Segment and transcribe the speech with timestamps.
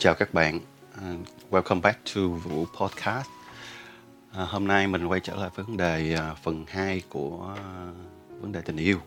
[0.00, 0.60] Chào các bạn,
[0.96, 3.28] uh, welcome back to Vũ Podcast.
[4.30, 8.40] Uh, hôm nay mình quay trở lại với vấn đề uh, phần 2 của uh,
[8.42, 8.98] vấn đề tình yêu.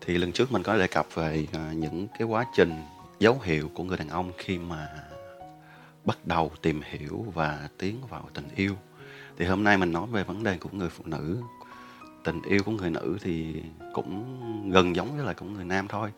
[0.00, 2.82] Thì lần trước mình có đề cập về uh, những cái quá trình
[3.18, 4.88] dấu hiệu của người đàn ông khi mà
[6.04, 8.76] bắt đầu tìm hiểu và tiến vào tình yêu.
[9.36, 11.42] Thì hôm nay mình nói về vấn đề của người phụ nữ.
[12.24, 16.12] Tình yêu của người nữ thì cũng gần giống với lại của người nam thôi.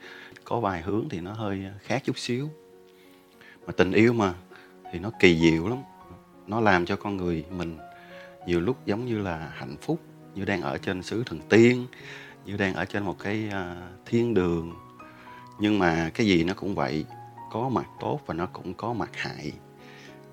[0.44, 2.50] Có vài hướng thì nó hơi khác chút xíu
[3.66, 4.34] mà tình yêu mà
[4.92, 5.78] thì nó kỳ diệu lắm.
[6.46, 7.78] Nó làm cho con người mình
[8.46, 10.00] nhiều lúc giống như là hạnh phúc
[10.34, 11.86] như đang ở trên xứ thần tiên
[12.44, 14.72] như đang ở trên một cái uh, thiên đường.
[15.58, 17.04] Nhưng mà cái gì nó cũng vậy
[17.50, 19.52] có mặt tốt và nó cũng có mặt hại.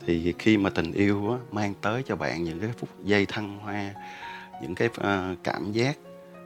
[0.05, 3.59] Thì khi mà tình yêu á, mang tới cho bạn những cái phút giây thăng
[3.59, 3.93] hoa
[4.61, 5.97] những cái uh, cảm giác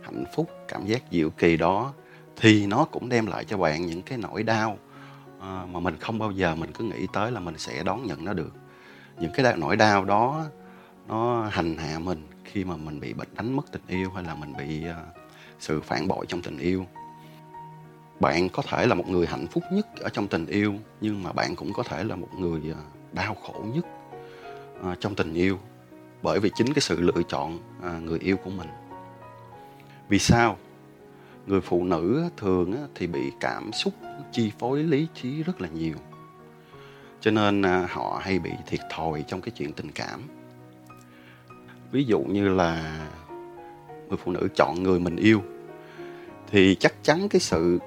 [0.04, 1.94] hạnh phúc cảm giác diệu kỳ đó
[2.35, 4.77] thì nó cũng đem lại cho bạn những cái nỗi đau
[5.40, 8.26] à, mà mình không bao giờ mình cứ nghĩ tới là mình sẽ đón nhận
[8.26, 8.54] nó được.
[9.20, 10.46] Những cái nỗi đau đó
[11.07, 14.35] nó hành hạ mình khi mà mình bị bệnh đánh mất tình yêu hay là
[14.35, 14.96] mình bị uh,
[15.60, 16.85] sự phản bội trong tình yêu.
[18.20, 21.32] Bạn có thể là một người hạnh phúc nhất ở trong tình yêu nhưng mà
[21.32, 22.82] bạn cũng có thể là một người à,
[23.13, 23.85] đau khổ nhất
[24.91, 25.60] uh, trong tình yêu
[26.22, 28.68] bởi vì chính cái sự lựa chọn uh, người yêu của mình.
[30.10, 30.57] Vì sao?
[31.48, 33.93] Người phụ nữ thường thì bị cảm xúc
[34.31, 35.95] chi phối lý trí rất là nhiều.
[37.21, 40.21] Cho nên à, họ hay bị thiệt thòi trong cái chuyện tình cảm.
[41.91, 42.99] Ví dụ như là
[44.09, 45.41] người phụ nữ chọn người mình yêu,
[46.51, 47.79] thì chắc chắn cái sự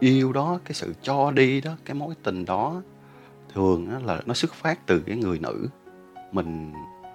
[0.00, 2.82] yêu đó, cái sự cho đi đó, cái mối tình đó
[3.54, 5.68] thường là nó xuất phát từ cái người nữ.
[6.32, 6.72] Mình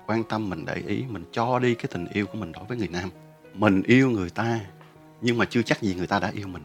[0.08, 2.78] quan tâm, mình để ý, mình cho đi cái tình yêu của mình đối với
[2.78, 3.10] người nam.
[3.54, 4.60] Mình yêu người ta
[5.22, 6.64] nhưng mà chưa chắc gì người ta đã yêu mình.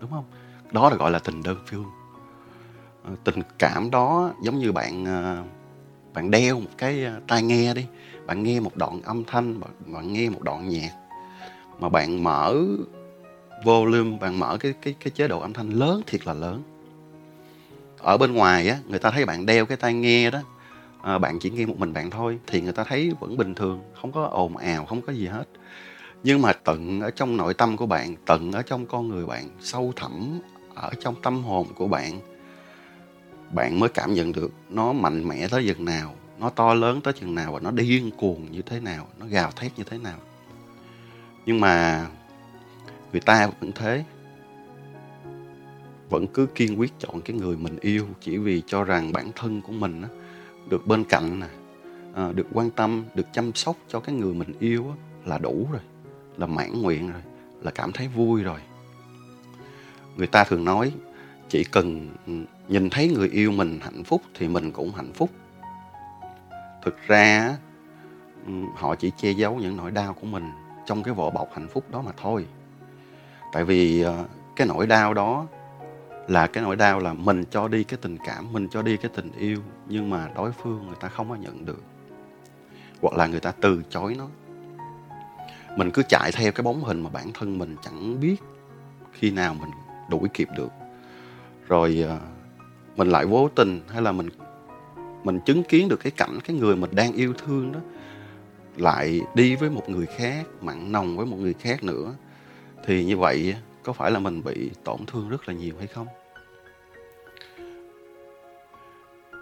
[0.00, 0.24] Đúng không?
[0.72, 1.90] Đó là gọi là tình đơn phương.
[3.04, 5.42] Ờ, tình cảm đó giống như bạn ờ,
[6.14, 7.86] bạn đeo một cái ờ, tai nghe đi.
[8.26, 10.90] Bạn nghe một đoạn âm thanh bạn, bạn nghe một đoạn nhạc.
[11.78, 12.54] Mà bạn mở
[13.64, 16.62] volume bạn mở cái cái cái chế độ âm thanh lớn thiệt là lớn.
[17.98, 20.38] Ở bên ngoài á người ta thấy bạn đeo cái tai nghe đó
[21.02, 23.80] à, bạn chỉ nghe một mình bạn thôi thì người ta thấy vẫn bình thường
[24.00, 25.44] không có ồn ào không có gì hết
[26.26, 29.48] nhưng mà tận ở trong nội tâm của bạn tận ở trong con người bạn
[29.60, 30.40] sâu thẳm
[30.74, 32.20] ở trong tâm hồn của bạn
[33.52, 37.12] bạn mới cảm nhận được nó mạnh mẽ tới chừng nào nó to lớn tới
[37.12, 40.18] chừng nào và nó điên cuồng như thế nào nó gào thét như thế nào.
[41.46, 42.06] Nhưng mà
[43.12, 44.04] người ta vẫn thế
[46.10, 49.60] vẫn cứ kiên quyết chọn cái người mình yêu chỉ vì cho rằng bản thân
[49.62, 50.08] của mình á,
[50.68, 51.48] được bên cạnh nè
[52.14, 55.68] à, được quan tâm được chăm sóc cho cái người mình yêu á, là đủ
[55.72, 55.82] rồi
[56.36, 57.22] là mãn nguyện rồi,
[57.62, 58.60] là cảm thấy vui rồi.
[60.16, 60.92] Người ta thường nói,
[61.48, 62.08] chỉ cần
[62.68, 65.30] nhìn thấy người yêu mình hạnh phúc thì mình cũng hạnh phúc.
[66.82, 67.56] Thực ra
[68.74, 70.50] họ chỉ che giấu những nỗi đau của mình
[70.86, 72.46] trong cái vỏ bọc hạnh phúc đó mà thôi.
[73.52, 74.24] Tại vì ờ,
[74.56, 75.46] cái nỗi đau đó
[76.28, 79.10] là cái nỗi đau là mình cho đi cái tình cảm, mình cho đi cái
[79.14, 81.82] tình yêu, nhưng mà đối phương người ta không có nhận được.
[83.02, 84.28] Hoặc là người ta từ chối nó
[85.76, 88.36] mình cứ chạy theo cái bóng hình mà bản thân mình chẳng biết
[89.12, 89.70] khi nào mình
[90.10, 90.70] đuổi kịp được.
[91.68, 92.18] Rồi ờ,
[92.96, 94.28] mình lại vô tình hay là mình
[95.24, 97.80] mình chứng kiến được cái cảnh cái người mình đang yêu thương đó
[98.76, 102.14] lại đi với một người khác, mặn nồng với một người khác nữa,
[102.84, 106.06] thì như vậy có phải là mình bị tổn thương rất là nhiều hay không?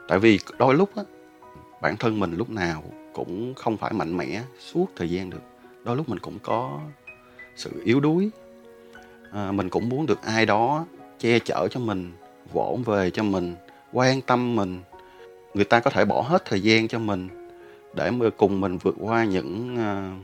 [0.09, 1.03] Tại vì đôi lúc á,
[1.83, 5.43] bản thân mình lúc nào cũng không phải mạnh mẽ suốt thời gian được
[5.85, 6.81] đôi lúc mình cũng có
[7.57, 8.31] sự yếu đuối.
[9.33, 10.87] À, mình cũng muốn được ai đó
[11.19, 12.13] che chở cho mình
[12.53, 13.55] vỗ về cho mình
[13.93, 14.83] quan tâm mình.
[15.55, 17.29] Người ta có thể bỏ hết thời gian cho mình
[17.95, 20.17] để mà cùng mình vượt qua những à,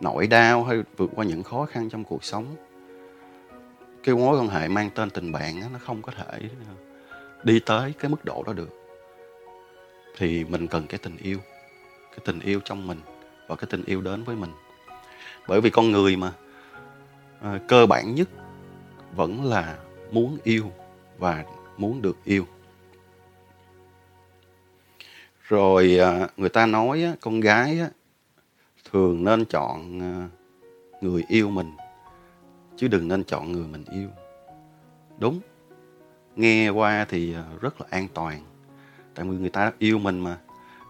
[0.00, 2.46] nỗi đau hay vượt qua những khó khăn trong cuộc sống.
[4.02, 6.74] Cái mối quan hệ mang tên tình bạn đó, nó không có thể à,
[7.42, 8.70] đi tới cái mức độ đó được.
[10.16, 11.38] Thì mình cần cái tình yêu
[12.10, 13.00] cái tình yêu trong mình
[13.48, 14.50] và cái tình yêu đến với mình
[15.48, 16.32] bởi vì con người mà.
[17.40, 18.28] À, cơ bản nhất
[19.14, 19.78] vẫn là
[20.10, 20.72] muốn yêu
[21.18, 21.44] và
[21.76, 22.46] muốn được yêu.
[25.48, 27.88] Rồi à, người ta nói á, con gái á,
[28.90, 30.28] thường nên chọn à,
[31.00, 31.72] người yêu mình
[32.76, 34.08] chứ đừng nên chọn người mình yêu.
[35.18, 35.40] Đúng.
[36.36, 38.40] Nghe qua thì à, rất là an toàn.
[39.14, 40.38] Tại vì người ta yêu mình mà.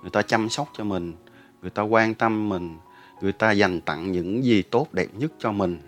[0.03, 1.15] Người ta chăm sóc cho mình
[1.62, 2.79] người ta quan tâm mình
[3.21, 5.79] người ta dành tặng những gì tốt đẹp nhất cho mình.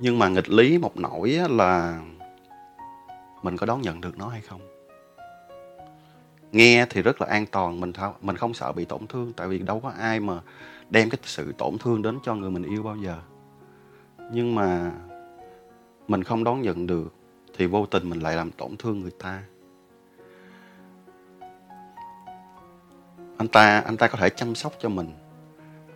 [0.00, 2.00] Nhưng mà nghịch lý một nỗi là
[3.42, 4.60] mình có đón nhận được nó hay không?
[6.52, 9.48] Nghe thì rất là an toàn, mình thao, mình không sợ bị tổn thương, tại
[9.48, 10.40] vì đâu có ai mà
[10.90, 13.18] đem cái sự tổn thương đến cho người mình yêu bao giờ.
[14.32, 14.92] Nhưng mà
[16.08, 17.14] mình không đón nhận được
[17.56, 19.42] thì vô tình mình lại làm tổn thương người ta.
[23.36, 25.10] Anh ta anh ta có thể chăm sóc cho mình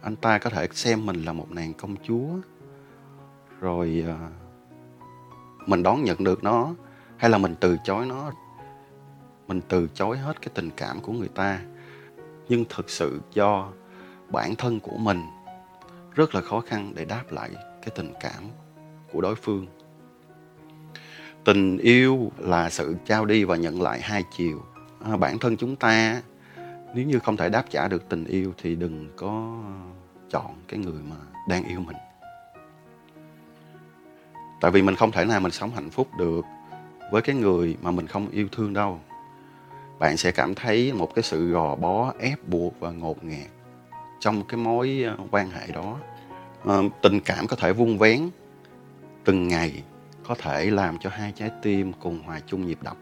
[0.00, 2.28] anh ta có thể xem mình là một nàng công chúa.
[3.60, 6.74] Rồi uh, mình đón nhận được nó
[7.16, 8.32] hay là mình từ chối nó
[9.48, 11.60] mình từ chối hết cái tình cảm của người ta.
[12.48, 13.68] Nhưng thực sự do
[14.28, 15.22] bản thân của mình
[16.14, 18.44] rất là khó khăn để đáp lại cái tình cảm
[19.12, 19.66] của đối phương.
[21.44, 24.62] Tình yêu là sự trao đi và nhận lại hai chiều.
[25.04, 26.22] À, bản thân chúng ta
[26.96, 29.62] nếu như không thể đáp trả được tình yêu thì đừng có
[30.30, 31.16] chọn cái người mà
[31.48, 31.96] đang yêu mình.
[34.60, 36.44] Tại vì mình không thể nào mình sống hạnh phúc được
[37.12, 39.00] với cái người mà mình không yêu thương đâu.
[39.98, 43.50] Bạn sẽ cảm thấy một cái sự gò bó ép buộc và ngột ngạt
[44.20, 45.98] trong cái mối ờ, quan hệ đó.
[46.64, 48.28] À, tình cảm có thể vung vén
[49.24, 49.82] từng ngày
[50.28, 52.96] có thể làm cho hai trái tim cùng hòa chung nhịp đập.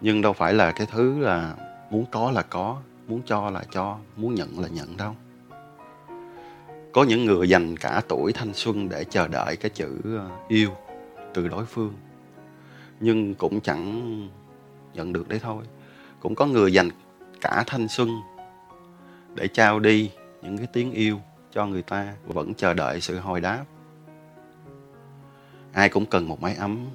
[0.00, 1.54] Nhưng đâu phải là cái thứ là
[1.90, 2.76] muốn có là có,
[3.08, 5.14] muốn cho là cho, muốn nhận là nhận đâu.
[6.92, 10.70] Có những người dành cả tuổi thanh xuân để chờ đợi cái chữ ờ, yêu
[11.34, 11.94] từ đối phương.
[13.00, 14.28] Nhưng cũng chẳng
[14.94, 15.64] nhận được đấy thôi.
[16.20, 16.90] Cũng có người dành
[17.40, 18.10] cả thanh xuân
[19.34, 20.10] để trao đi
[20.42, 21.20] những cái tiếng yêu
[21.52, 23.64] cho người ta, vẫn chờ đợi sự hồi đáp.
[25.72, 26.86] Ai cũng cần một mái ấm,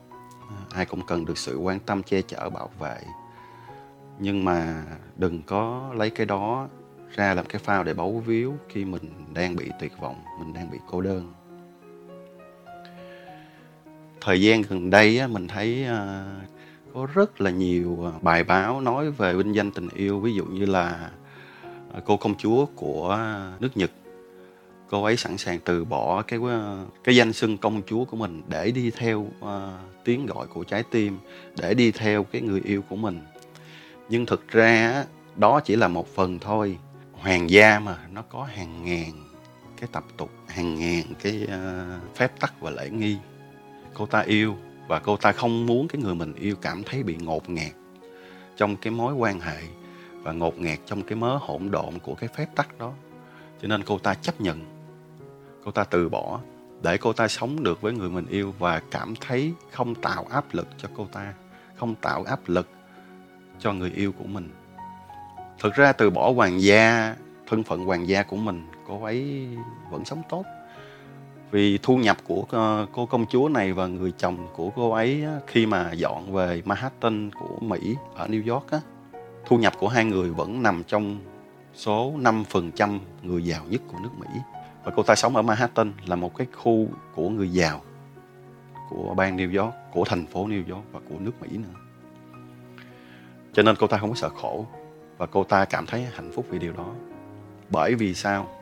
[0.72, 2.98] ai cũng cần được sự quan tâm che chở bảo vệ
[4.20, 4.84] nhưng mà
[5.18, 6.68] đừng có lấy cái đó
[7.16, 9.04] ra làm cái phao để bấu víu khi mình
[9.34, 11.34] đang bị tuyệt vọng mình đang bị cô đơn.
[14.22, 16.26] Thời gian gần đây mình thấy à,
[16.94, 20.20] có rất là nhiều à, bài báo nói về vinh danh tình yêu.
[20.20, 21.10] Ví dụ như là
[21.94, 23.20] à, cô công chúa của
[23.60, 23.92] nước Nhật.
[24.90, 26.40] Cô ấy sẵn sàng từ bỏ cái
[27.04, 29.50] cái danh xưng công chúa của mình để đi theo uh,
[30.04, 31.18] tiếng gọi của trái tim
[31.58, 33.20] để đi theo cái người yêu của mình
[34.12, 35.06] nhưng thực ra
[35.36, 36.78] đó chỉ là một phần thôi.
[37.14, 39.12] Hoàng gia mà nó có hàng ngàn
[39.78, 43.18] cái tập tục hàng ngàn cái uh, phép tắc và lễ nghi.
[43.94, 44.56] Cô ta yêu
[44.88, 47.72] và cô ta không muốn cái người mình yêu cảm thấy bị ngột ngạt
[48.58, 49.58] trong cái mối quan hệ
[50.14, 52.94] và ngột ngạt trong cái mớ hỗn độn của cái phép tắc đó.
[53.62, 54.60] Cho nên cô ta chấp nhận.
[55.66, 56.40] Cô ta từ bỏ
[56.84, 60.46] để cô ta sống được với người mình yêu và cảm thấy không tạo áp
[60.52, 61.34] lực cho cô ta
[61.76, 62.68] không tạo áp lực
[63.62, 64.50] cho người yêu của mình
[65.60, 67.16] thực ra từ bỏ hoàng gia
[67.48, 69.48] thân phận hoàng gia của mình cô ấy
[69.90, 70.46] vẫn sống tốt
[71.52, 75.24] vì thu nhập của ờ, cô công chúa này và người chồng của cô ấy
[75.48, 78.80] khi mà dọn về Manhattan của Mỹ ở New York á,
[79.46, 81.20] thu nhập của hai người vẫn nằm trong
[81.74, 84.28] số 5% người giàu nhất của nước Mỹ.
[84.84, 87.82] Và cô ta sống ở Manhattan là một cái khu của người giàu
[88.90, 91.91] của bang New York, của thành phố New York và của nước Mỹ nữa.
[93.54, 94.66] Cho nên cô ta không có sợ khổ
[95.18, 96.94] và cô ta cảm thấy hạnh phúc vì điều đó.
[97.70, 98.62] Bởi vì sao?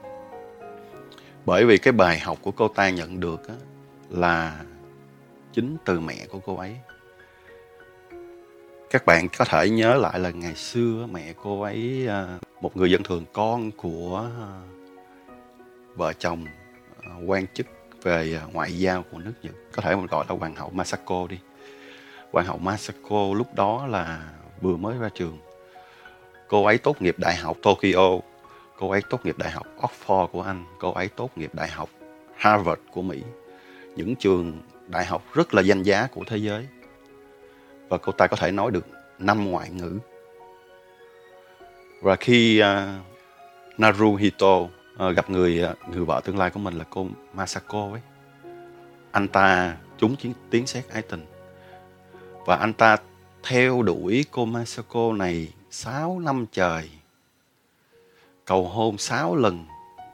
[1.50, 3.42] bởi vì cái bài học của cô ta nhận được
[4.10, 4.64] là
[5.54, 6.76] chính từ mẹ của cô ấy
[8.90, 12.92] các bạn có thể nhớ lại là ngày xưa mẹ cô ấy à, một người
[12.92, 14.50] dân thường, con của à,
[15.96, 16.46] vợ chồng
[17.04, 17.68] à, quan chức
[18.04, 21.40] về ngoại giao của nước Nhật có thể mình gọi là hoàng hậu Masako đi
[22.32, 24.30] hoàng hậu Masako lúc đó là
[24.62, 25.38] vừa mới ra trường
[26.48, 28.20] cô ấy tốt nghiệp đại học Tokyo
[28.80, 31.90] Cô ấy tốt nghiệp Đại học Oxford của Anh, cô ấy tốt nghiệp Đại học
[32.36, 33.24] Harvard của Mỹ.
[33.96, 36.68] Những trường đại học rất là danh giá của thế giới.
[37.90, 38.88] Và cô ta có thể nói được
[39.20, 40.00] năm ngoại ngữ.
[42.02, 42.68] Và khi uh,
[43.78, 44.70] Naruhito uh,
[45.16, 48.02] gặp người uh, người vợ tương lai của mình là cô Masako ấy,
[49.12, 51.26] anh ta trúng chiến tiếng xét ái tình.
[52.46, 52.98] Và anh ta
[53.44, 56.90] theo đuổi cô Masako này 6 năm trời
[58.46, 59.66] cầu hôn 6 lần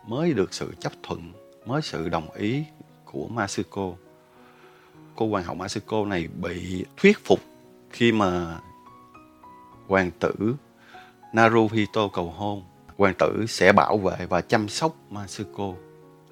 [0.08, 1.34] mới được sự chấp thuận,
[1.66, 2.64] mới sự đồng ý
[3.06, 3.92] của Masuko.
[5.16, 7.40] Cô hoàng hậu Masuko này bị thuyết phục
[7.90, 8.60] khi mà
[9.88, 10.56] hoàng tử
[11.34, 12.64] Naruhito cầu hôn.
[12.98, 15.74] Hoàng tử sẽ bảo vệ và chăm sóc Masuko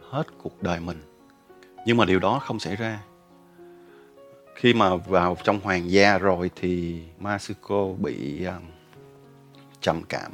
[0.10, 1.02] hết cuộc đời mình.
[1.86, 3.00] Nhưng mà điều đó không xảy ra.
[4.56, 8.62] Khi mà vào trong hoàng gia rồi thì Masuko bị um,
[9.82, 10.32] trầm cảm.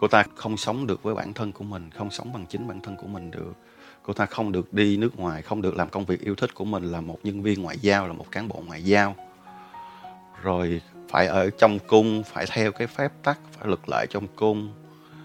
[0.00, 2.80] Cô ta không sống được với bản thân của mình không sống bằng chính bản
[2.80, 3.52] thân của mình được.
[4.02, 6.64] Cô ta không được đi nước ngoài không được làm công việc yêu thích của
[6.64, 9.16] mình là một nhân viên ngoại giao là một cán bộ ngoại giao.
[10.42, 14.72] Rồi phải ở trong cung phải theo cái phép tắc phải lực lệ trong cung.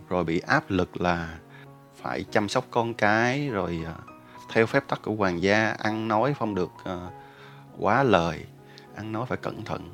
[0.10, 1.38] Rồi bị áp lực là
[2.01, 3.94] phải chăm sóc con cái rồi à,
[4.54, 7.13] theo phép tắc của hoàng gia ăn nói không được uh,
[7.79, 8.46] quá lời,
[8.96, 9.89] ăn nói phải cẩn thận.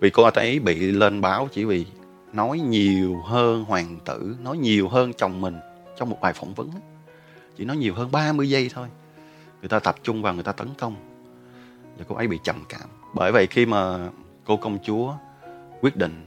[0.00, 1.86] Vì cô ấy bị lên báo chỉ vì
[2.32, 5.56] nói nhiều hơn hoàng tử, nói nhiều hơn chồng mình
[5.96, 6.70] trong một bài phỏng vấn
[7.58, 8.88] chỉ nói nhiều hơn 30 giây thôi.
[9.60, 10.96] Người ta tập trung vào người ta tấn công.
[11.98, 12.88] Và cô ấy bị trầm cảm.
[13.14, 14.10] Bởi vậy khi mà
[14.44, 15.14] cô công chúa
[15.80, 16.26] quyết định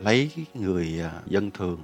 [0.00, 1.82] lấy người à, dân thường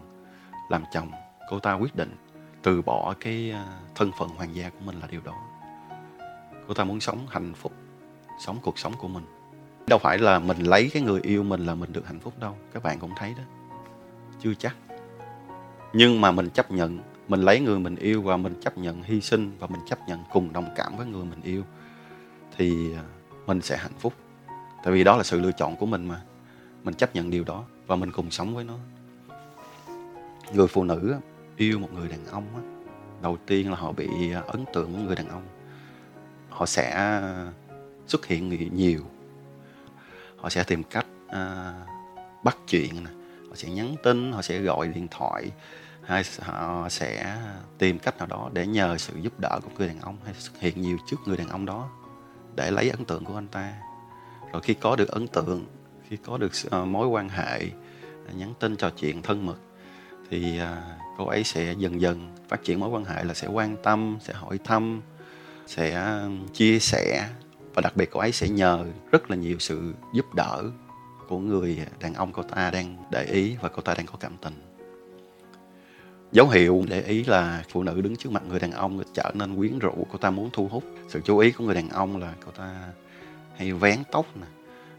[0.71, 1.11] làm chồng,
[1.51, 2.17] cô ta quyết định
[2.63, 5.35] từ bỏ cái à, thân phận hoàng gia của mình là điều đó.
[6.69, 7.73] Cô ta muốn sống hạnh phúc
[8.39, 9.25] sống cuộc sống của mình.
[9.87, 12.57] Đâu phải là mình lấy cái người yêu mình là mình được hạnh phúc đâu,
[12.73, 13.43] các bạn cũng thấy đó.
[14.41, 14.77] Chưa chắc.
[15.93, 19.21] Nhưng mà mình chấp nhận, mình lấy người mình yêu và mình chấp nhận hy
[19.21, 21.63] sinh và mình chấp nhận cùng đồng cảm với người mình yêu,
[22.57, 23.03] thì à,
[23.47, 24.13] mình sẽ hạnh phúc.
[24.85, 26.21] Tại vì đó là sự lựa chọn của mình mà.
[26.85, 28.75] Mình chấp nhận điều đó và mình cùng sống với nó.
[30.55, 31.17] Người phụ nữ
[31.57, 32.45] yêu một người đàn ông
[33.23, 35.43] đầu tiên là họ bị à, ấn tượng với người đàn ông.
[36.51, 37.21] Họ sẽ
[38.09, 39.01] xuất hiện nhiều.
[40.37, 41.75] Họ sẽ tìm cách à,
[42.45, 43.13] bắt chuyện này,
[43.49, 45.51] họ sẽ nhắn tin họ sẽ gọi điện thoại
[46.03, 47.37] hay họ sẽ
[47.79, 50.53] tìm cách nào đó để nhờ sự giúp đỡ của người đàn ông hay xuất
[50.61, 51.89] hiện nhiều trước người đàn ông đó
[52.57, 53.75] để lấy ấn tượng của anh ta.
[54.53, 55.67] Rồi khi có được ấn tượng
[56.09, 57.61] khi có được à, mối quan hệ
[58.29, 59.57] à, nhắn tin trò chuyện thân mật
[60.31, 63.77] thì à, cô ấy sẽ dần dần phát triển mối quan hệ là sẽ quan
[63.83, 65.03] tâm sẽ hỏi thăm
[65.67, 66.19] sẽ
[66.53, 67.29] chia sẻ
[67.75, 70.65] và đặc biệt cô ấy sẽ nhờ rất là nhiều sự giúp đỡ
[71.29, 74.37] của người đàn ông cô ta đang để ý và cô ta đang có cảm
[74.43, 74.55] tình.
[76.33, 79.57] Dấu hiệu để ý là phụ nữ đứng trước mặt người đàn ông trở nên
[79.57, 82.35] quyến rũ cô ta muốn thu hút sự chú ý của người đàn ông là
[82.47, 82.93] cô ta
[83.57, 84.47] hay vén tóc nè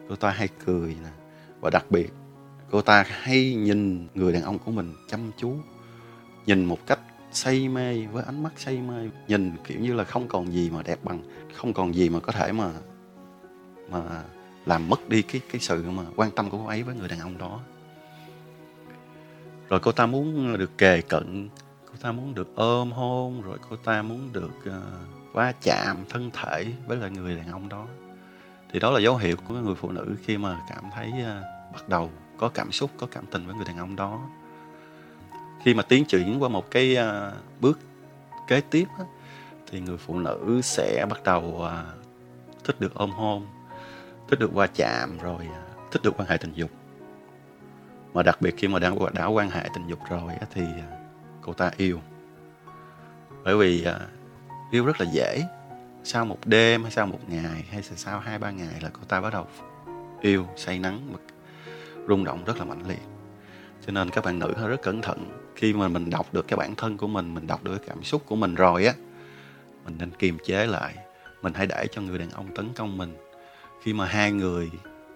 [0.10, 1.10] cô ta hay cười nè.
[1.62, 2.14] Và đặc biệt
[2.72, 5.56] cô ta hay nhìn người đàn ông của mình chăm chú,
[6.46, 7.00] nhìn một cách
[7.32, 9.10] say mê với ánh mắt say mê.
[9.28, 11.22] Nhìn kiểu như là không còn gì mà đẹp bằng
[11.56, 12.72] không còn gì mà có thể mà
[13.92, 14.24] mà
[14.66, 17.20] làm mất đi cái cái sự mà quan tâm của cô ấy với người đàn
[17.20, 17.60] ông đó.
[19.70, 21.50] Rồi cô ta muốn được kề cận
[21.86, 26.32] cô ta muốn được ôm hôn rồi cô ta muốn được uh, va chạm thân
[26.34, 27.88] thể với lại người đàn ông đó.
[28.72, 31.90] Thì đó là dấu hiệu của người phụ nữ khi mà cảm thấy uh, bắt
[31.90, 34.30] đầu có cảm xúc có cảm tình với người đàn ông đó
[35.64, 37.80] khi mà tiến triển qua một cái à, bước
[38.48, 39.06] kế tiếp á,
[39.72, 41.86] thì người phụ nữ sẽ bắt đầu à,
[42.64, 43.48] thích được ôm hôn
[44.30, 45.62] thích được qua chạm rồi à,
[45.92, 46.70] thích được quan hệ tình dục.
[48.14, 50.64] Mà đặc biệt khi mà đã, đã quan hệ tình dục rồi á, thì
[51.42, 52.00] cô ta yêu.
[53.44, 53.86] Bởi vì
[54.72, 55.44] yêu rất là dễ.
[56.04, 59.22] Sau một đêm hay sau một ngày hay sau hai ba ngày là cô ta
[59.22, 59.48] bắt đầu
[60.22, 61.14] yêu say nắng
[62.08, 63.02] rung động rất là mạnh liệt.
[63.86, 66.76] Cho nên các bạn nữ rất cẩn thận khi mà mình đọc được cái bản
[66.76, 68.94] thân của mình mình đọc được cái cảm xúc của mình rồi á
[69.86, 70.96] mình nên kiềm chế lại.
[71.42, 73.14] Mình hãy để cho người đàn ông tấn công mình.
[73.84, 74.70] Khi mà hai người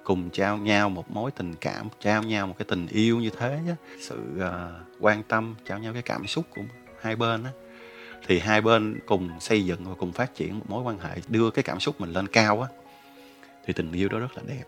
[0.04, 3.60] cùng trao nhau một mối tình cảm trao nhau một cái tình yêu như thế
[3.68, 6.62] á, sự uh, quan tâm trao nhau cái cảm xúc của
[7.02, 7.52] hai bên á
[8.28, 11.50] thì hai bên cùng xây dựng và cùng phát triển một mối quan hệ đưa
[11.50, 12.68] cái cảm xúc mình lên cao á
[13.66, 14.64] thì tình yêu đó rất là đẹp.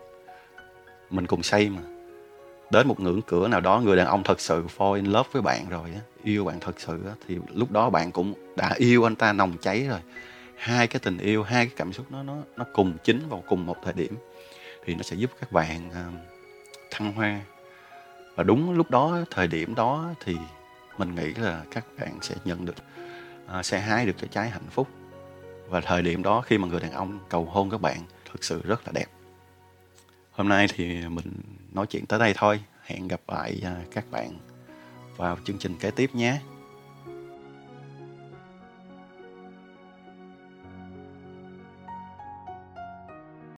[1.09, 1.94] Mình cùng xây mà
[2.71, 5.41] đến một ngưỡng cửa nào đó, người đàn ông thật sự fall in love với
[5.41, 9.07] bạn rồi á, yêu bạn thật sự á, thì lúc đó bạn cũng đã yêu
[9.07, 9.99] anh ta nồng cháy rồi.
[10.57, 13.65] Hai cái tình yêu, hai cái cảm xúc nó nó nó cùng chính vào cùng
[13.65, 14.15] một thời điểm,
[14.85, 16.05] thì nó sẽ giúp các bạn à,
[16.91, 17.41] thăng hoa.
[18.35, 20.37] Và đúng lúc đó, thời điểm đó thì
[20.97, 22.75] mình nghĩ là các bạn sẽ nhận được
[23.47, 24.87] à, sẽ hái được cái trái hạnh phúc.
[25.69, 27.97] Và thời điểm đó khi mà người đàn ông cầu hôn các bạn
[28.31, 29.05] thực sự rất là đẹp
[30.35, 31.31] hôm nay thì mình
[31.73, 32.59] nói chuyện tới đây thôi.
[32.83, 34.31] Hẹn gặp lại à, các bạn
[35.17, 36.39] vào chương trình kế tiếp nhé.